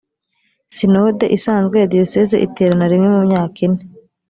sinode 0.75 1.25
isanzwe 1.37 1.75
ya 1.81 1.89
diyoseze 1.93 2.35
iterana 2.45 2.85
rimwe 2.91 3.07
mu 3.15 3.21
myaka 3.29 3.57
ine 3.65 3.81